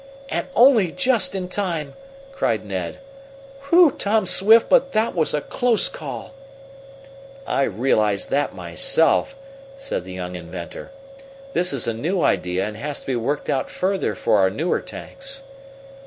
"And 0.29 0.47
only 0.55 0.91
just 0.91 1.35
in 1.35 1.47
time!" 1.47 1.93
cried 2.31 2.65
Ned. 2.65 2.97
"Whew, 3.69 3.91
Tom 3.91 4.25
Swift, 4.25 4.67
but 4.67 4.93
that 4.93 5.13
was 5.13 5.31
a 5.31 5.41
close 5.41 5.89
call!" 5.89 6.33
"I 7.45 7.61
realize 7.65 8.25
that 8.25 8.55
myself!" 8.55 9.35
said 9.77 10.03
the 10.03 10.13
young 10.13 10.35
inventor. 10.35 10.89
"This 11.53 11.71
is 11.71 11.85
a 11.85 11.93
new 11.93 12.23
idea 12.23 12.65
and 12.67 12.77
has 12.77 12.99
to 13.01 13.05
be 13.05 13.15
worked 13.15 13.47
out 13.47 13.69
further 13.69 14.15
for 14.15 14.39
our 14.39 14.49
newer 14.49 14.81
tanks." 14.81 15.43